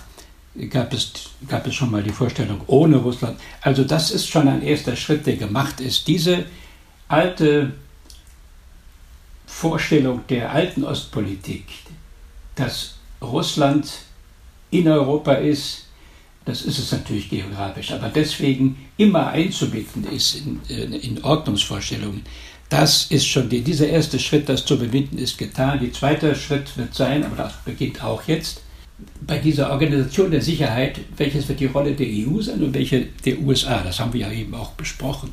[0.69, 1.11] gab es,
[1.47, 3.39] gab es schon mal die Vorstellung ohne Russland.
[3.61, 6.07] Also das ist schon ein erster Schritt, der gemacht ist.
[6.07, 6.45] Diese
[7.07, 7.73] alte
[9.45, 11.65] Vorstellung der alten Ostpolitik,
[12.55, 13.89] dass Russland
[14.71, 15.85] in Europa ist,
[16.45, 22.23] das ist es natürlich geografisch, aber deswegen immer einzubinden ist in, in Ordnungsvorstellungen,
[22.69, 25.79] das ist schon die, dieser erste Schritt, das zu überwinden, ist getan.
[25.79, 28.62] Der zweite Schritt wird sein, aber das beginnt auch jetzt,
[29.25, 33.39] bei dieser Organisation der Sicherheit, welches wird die Rolle der EU sein und welche der
[33.39, 33.81] USA?
[33.83, 35.29] Das haben wir ja eben auch besprochen.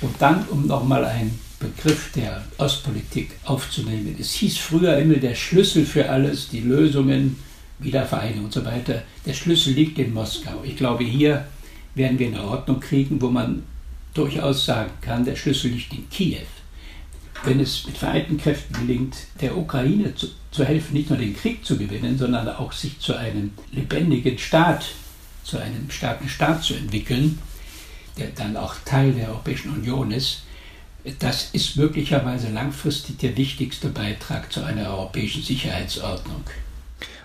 [0.00, 5.84] Und dann, um nochmal einen Begriff der Ostpolitik aufzunehmen, es hieß früher immer der Schlüssel
[5.84, 7.36] für alles, die Lösungen,
[7.78, 9.02] Wiedervereinigung und so weiter.
[9.26, 10.62] Der Schlüssel liegt in Moskau.
[10.64, 11.46] Ich glaube, hier
[11.94, 13.62] werden wir eine Ordnung kriegen, wo man
[14.14, 16.38] durchaus sagen kann, der Schlüssel liegt in Kiew.
[17.44, 21.64] Wenn es mit vereinten Kräften gelingt, der Ukraine zu, zu helfen, nicht nur den Krieg
[21.64, 24.86] zu gewinnen, sondern auch sich zu einem lebendigen Staat,
[25.42, 27.38] zu einem starken Staat zu entwickeln,
[28.16, 30.42] der dann auch Teil der Europäischen Union ist,
[31.18, 36.44] das ist möglicherweise langfristig der wichtigste Beitrag zu einer europäischen Sicherheitsordnung.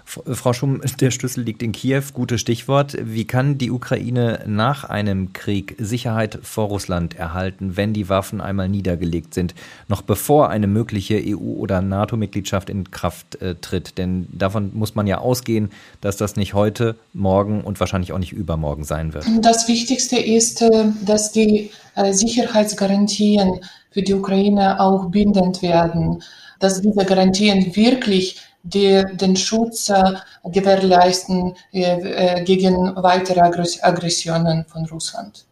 [0.08, 2.96] Frau Schumm, der Schlüssel liegt in Kiew, gutes Stichwort.
[2.98, 8.70] Wie kann die Ukraine nach einem Krieg Sicherheit vor Russland erhalten, wenn die Waffen einmal
[8.70, 9.54] niedergelegt sind,
[9.90, 13.98] noch bevor eine mögliche EU- oder NATO-Mitgliedschaft in Kraft äh, tritt?
[13.98, 18.32] Denn davon muss man ja ausgehen, dass das nicht heute, morgen und wahrscheinlich auch nicht
[18.32, 19.26] übermorgen sein wird.
[19.42, 23.60] Das Wichtigste ist, äh, dass die äh, Sicherheitsgarantien
[23.92, 26.24] für die Ukraine auch bindend werden,
[26.60, 28.38] dass diese Garantien wirklich
[28.74, 30.14] die den Schutz äh,
[30.44, 35.46] gewährleisten äh, gegen weitere Aggressionen von Russland.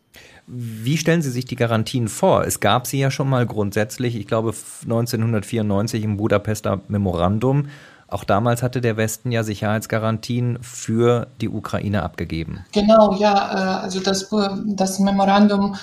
[0.48, 2.44] Wie stellen Sie sich die Garantien vor?
[2.44, 4.54] Es gab sie ja schon mal grundsätzlich, ich glaube
[4.84, 7.70] 1994 im Budapester Memorandum.
[8.08, 12.64] Auch damals hatte der Westen ja Sicherheitsgarantien für die Ukraine abgegeben.
[12.72, 13.34] Genau, ja,
[13.80, 14.30] also das,
[14.68, 15.76] das Memorandum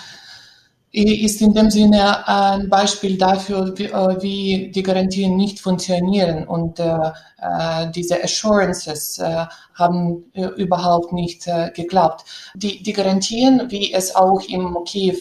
[0.93, 6.79] ist in dem Sinne ein Beispiel dafür, wie, äh, wie die Garantien nicht funktionieren und
[6.79, 12.25] äh, äh diese Assurances äh, haben äh, überhaupt nicht äh, geklappt.
[12.55, 15.19] Die, die Garantien, wie es auch im Kiew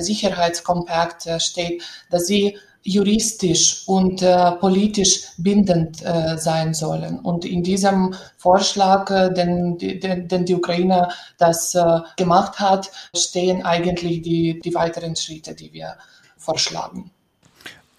[0.00, 7.20] Sicherheitskompakt steht, dass sie juristisch und äh, politisch bindend äh, sein sollen.
[7.20, 11.08] Und in diesem Vorschlag, äh, den, den, den die Ukraine
[11.38, 15.96] das äh, gemacht hat, stehen eigentlich die, die weiteren Schritte, die wir
[16.36, 17.10] vorschlagen.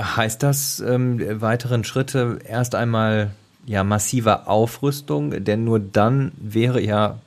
[0.01, 3.31] Heißt das ähm, weiteren Schritte erst einmal
[3.65, 5.43] ja massiver Aufrüstung?
[5.43, 7.19] Denn nur dann wäre ja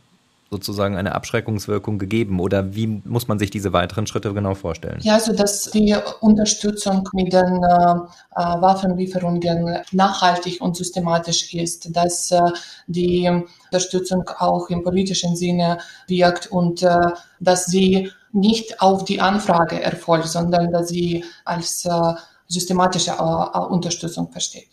[0.56, 2.40] sozusagen eine Abschreckungswirkung gegeben?
[2.40, 4.98] Oder wie muss man sich diese weiteren Schritte genau vorstellen?
[5.02, 7.94] Ja, also dass die Unterstützung mit den äh,
[8.34, 12.40] äh, Waffenlieferungen nachhaltig und systematisch ist, dass äh,
[12.86, 13.30] die
[13.66, 15.78] Unterstützung auch im politischen Sinne
[16.08, 21.90] wirkt und äh, dass sie nicht auf die Anfrage erfolgt, sondern dass sie als äh,
[22.48, 24.68] systematische äh, Unterstützung versteht.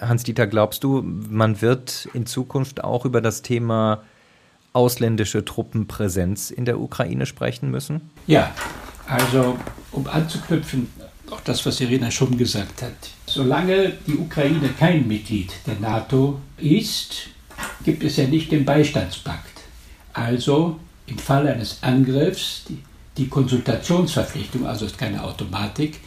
[0.00, 4.02] Hans-Dieter, glaubst du, man wird in Zukunft auch über das Thema
[4.78, 8.10] ausländische Truppenpräsenz in der Ukraine sprechen müssen?
[8.28, 8.54] Ja,
[9.08, 9.58] also
[9.90, 10.88] um anzuknüpfen,
[11.32, 12.92] auch das, was Irina schon gesagt hat.
[13.26, 17.26] Solange die Ukraine kein Mitglied der NATO ist,
[17.84, 19.62] gibt es ja nicht den Beistandspakt.
[20.12, 22.78] Also im Fall eines Angriffs die,
[23.16, 25.98] die Konsultationsverpflichtung, also ist keine Automatik,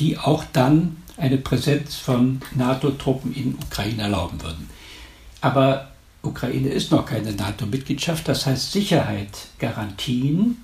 [0.00, 4.68] die auch dann eine Präsenz von NATO-Truppen in Ukraine erlauben würden.
[5.40, 5.92] Aber
[6.26, 10.58] Ukraine ist noch keine NATO-Mitgliedschaft, das heißt Sicherheitsgarantien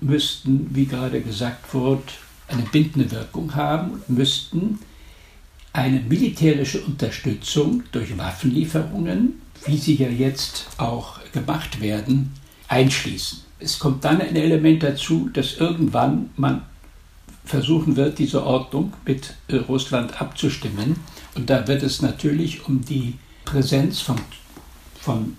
[0.00, 2.02] müssten, wie gerade gesagt wurde,
[2.48, 4.78] eine bindende Wirkung haben und müssten
[5.72, 12.32] eine militärische Unterstützung durch Waffenlieferungen, wie sie ja jetzt auch gemacht werden,
[12.68, 13.40] einschließen.
[13.60, 16.62] Es kommt dann ein Element dazu, dass irgendwann man
[17.44, 19.34] versuchen wird, diese Ordnung mit
[19.68, 20.96] Russland abzustimmen.
[21.34, 23.14] Und da wird es natürlich um die
[23.44, 24.16] Präsenz von
[25.00, 25.36] von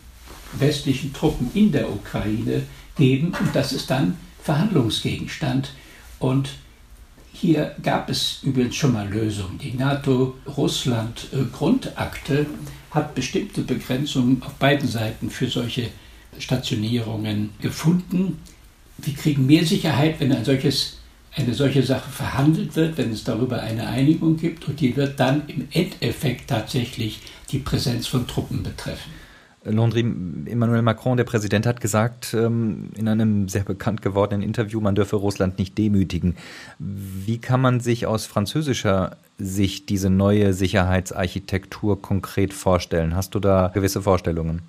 [0.53, 2.63] westlichen Truppen in der Ukraine
[2.97, 5.71] geben und das ist dann Verhandlungsgegenstand.
[6.19, 6.49] Und
[7.33, 9.57] hier gab es übrigens schon mal Lösungen.
[9.57, 12.45] Die NATO-Russland-Grundakte
[12.91, 15.89] hat bestimmte Begrenzungen auf beiden Seiten für solche
[16.37, 18.39] Stationierungen gefunden.
[18.97, 20.97] Wir kriegen mehr Sicherheit, wenn ein solches,
[21.33, 25.43] eine solche Sache verhandelt wird, wenn es darüber eine Einigung gibt und die wird dann
[25.47, 27.19] im Endeffekt tatsächlich
[27.51, 29.20] die Präsenz von Truppen betreffen.
[29.63, 34.95] Londri, Emmanuel Macron, der Präsident, hat gesagt ähm, in einem sehr bekannt gewordenen Interview, man
[34.95, 36.35] dürfe Russland nicht demütigen.
[36.79, 43.15] Wie kann man sich aus französischer Sicht diese neue Sicherheitsarchitektur konkret vorstellen?
[43.15, 44.63] Hast du da gewisse Vorstellungen?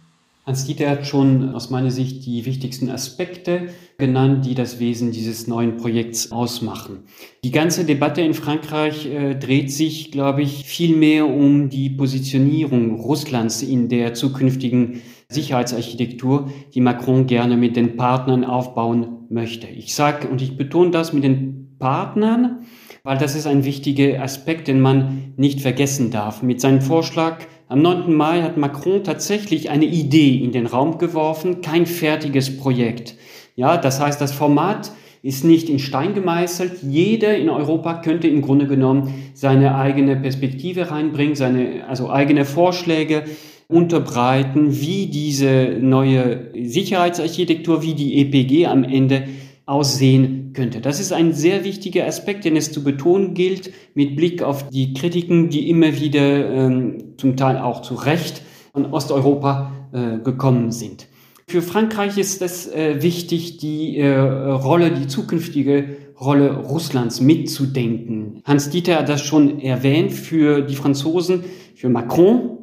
[0.45, 5.77] Hans-Dieter hat schon aus meiner Sicht die wichtigsten Aspekte genannt, die das Wesen dieses neuen
[5.77, 7.05] Projekts ausmachen.
[7.45, 12.97] Die ganze Debatte in Frankreich äh, dreht sich, glaube ich, viel mehr um die Positionierung
[12.97, 19.69] Russlands in der zukünftigen Sicherheitsarchitektur, die Macron gerne mit den Partnern aufbauen möchte.
[19.69, 22.65] Ich sage und ich betone das mit den Partnern,
[23.05, 26.43] weil das ist ein wichtiger Aspekt, den man nicht vergessen darf.
[26.43, 27.39] Mit seinem Vorschlag
[27.73, 28.13] am 9.
[28.13, 33.15] Mai hat Macron tatsächlich eine Idee in den Raum geworfen, kein fertiges Projekt.
[33.57, 34.93] Ja, das heißt, das Format
[35.23, 36.83] ist nicht in Stein gemeißelt.
[36.83, 43.25] Jeder in Europa könnte im Grunde genommen seine eigene Perspektive reinbringen, seine also eigene Vorschläge
[43.69, 49.29] unterbreiten, wie diese neue Sicherheitsarchitektur, wie die EPG am Ende
[49.65, 50.81] aussehen könnte.
[50.81, 54.95] Das ist ein sehr wichtiger Aspekt, den es zu betonen gilt, mit Blick auf die
[54.95, 58.43] Kritiken, die immer wieder ähm, zum Teil auch zu Recht
[58.73, 61.07] von Osteuropa äh, gekommen sind.
[61.47, 68.43] Für Frankreich ist es äh, wichtig, die äh, Rolle, die zukünftige Rolle Russlands mitzudenken.
[68.45, 70.13] Hans Dieter hat das schon erwähnt.
[70.13, 71.45] Für die Franzosen,
[71.75, 72.59] für Macron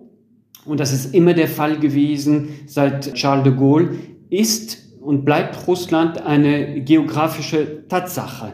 [0.65, 3.95] und das ist immer der Fall gewesen seit Charles de Gaulle,
[4.29, 8.51] ist und bleibt Russland eine geografische Tatsache.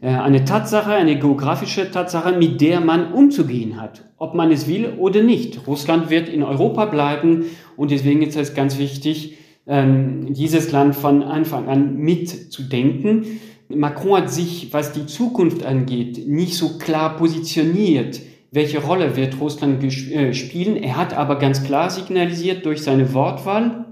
[0.00, 4.92] Äh, eine Tatsache, eine geografische Tatsache, mit der man umzugehen hat, ob man es will
[4.96, 5.66] oder nicht.
[5.66, 7.46] Russland wird in Europa bleiben
[7.76, 13.40] und deswegen ist es ganz wichtig, ähm, dieses Land von Anfang an mitzudenken.
[13.68, 18.20] Macron hat sich, was die Zukunft angeht, nicht so klar positioniert.
[18.52, 20.76] Welche Rolle wird Russland äh, spielen?
[20.76, 23.86] Er hat aber ganz klar signalisiert durch seine Wortwahl,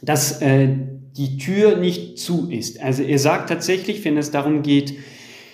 [0.00, 2.80] dass äh, die Tür nicht zu ist.
[2.80, 4.94] Also er sagt tatsächlich, wenn es darum geht,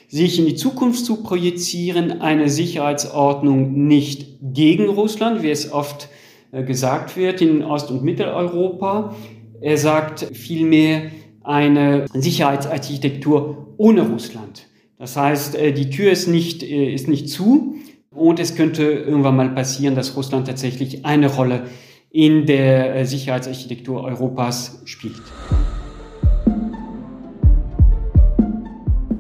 [0.08, 6.08] sich in die Zukunft zu projizieren, eine Sicherheitsordnung nicht gegen Russland, wie es oft
[6.50, 9.14] äh, gesagt wird in Ost- und Mitteleuropa.
[9.61, 11.11] Er sagt vielmehr
[11.42, 14.66] eine Sicherheitsarchitektur ohne Russland.
[14.98, 17.76] Das heißt, äh, die Tür ist nicht, äh, ist nicht zu
[18.11, 21.62] und es könnte irgendwann mal passieren, dass Russland tatsächlich eine Rolle
[22.11, 25.22] in der Sicherheitsarchitektur Europas spielt.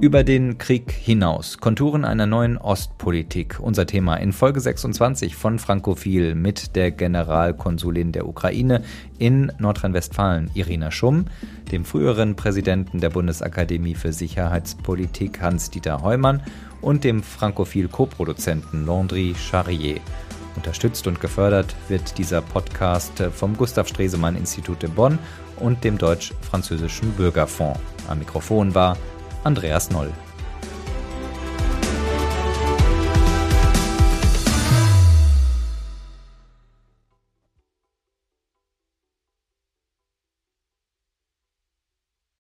[0.00, 1.58] Über den Krieg hinaus.
[1.58, 3.60] Konturen einer neuen Ostpolitik.
[3.60, 8.82] Unser Thema in Folge 26 von Frankophil mit der Generalkonsulin der Ukraine
[9.18, 11.26] in Nordrhein-Westfalen, Irina Schumm,
[11.70, 16.40] dem früheren Präsidenten der Bundesakademie für Sicherheitspolitik Hans-Dieter Heumann
[16.80, 20.00] und dem Frankophil-Koproduzenten Landry Charrier.
[20.60, 25.18] Unterstützt und gefördert wird dieser Podcast vom Gustav Stresemann Institut in Bonn
[25.58, 27.80] und dem Deutsch-Französischen Bürgerfonds.
[28.08, 28.98] Am Mikrofon war
[29.42, 30.12] Andreas Noll.